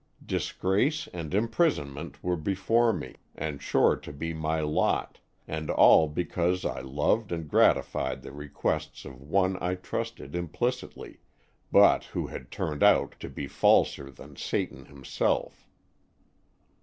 [0.25, 4.29] Disgrace and im prisonment were before me and sure to 33 Stories from the Adirondack^.
[4.31, 9.75] be my lot, and all because I loved and gratified the requests of one I
[9.75, 11.19] trusted implicitly,
[11.71, 15.67] but who had turned out to be falser than Satan himself.